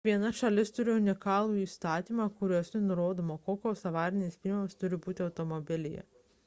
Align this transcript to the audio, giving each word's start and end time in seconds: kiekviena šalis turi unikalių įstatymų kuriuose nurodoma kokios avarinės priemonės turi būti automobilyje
kiekviena 0.05 0.29
šalis 0.37 0.71
turi 0.77 0.91
unikalių 0.93 1.59
įstatymų 1.65 2.27
kuriuose 2.39 2.81
nurodoma 2.87 3.39
kokios 3.51 3.87
avarinės 3.93 4.43
priemonės 4.47 4.83
turi 4.83 5.03
būti 5.07 5.29
automobilyje 5.31 6.09